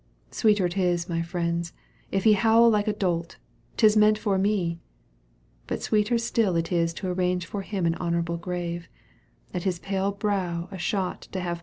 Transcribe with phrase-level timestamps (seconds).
[0.31, 1.73] Sweeter it is, my friends,
[2.11, 3.37] if he Howl like a dolt:
[3.77, 4.79] 'tis meant for me!
[5.67, 8.87] But sweeter stiH it is to arrange For him an honourable grave,
[9.53, 11.59] At his pale brow a shot to have.